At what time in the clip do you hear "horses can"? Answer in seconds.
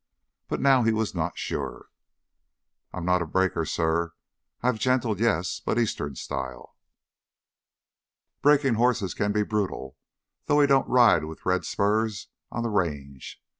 8.81-9.31